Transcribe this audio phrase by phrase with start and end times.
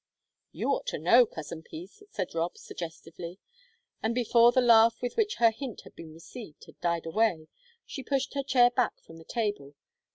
[0.51, 3.37] "You ought to know, Cousin Peace," said Rob, suggestively,
[4.01, 7.49] and, before the laugh with which her hint had been received had died away,
[7.85, 9.75] she pushed her chair back from the table.